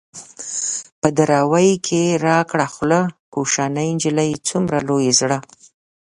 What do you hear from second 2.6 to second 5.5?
خوله ـ کوشنۍ نجلۍ څومره لوی زړه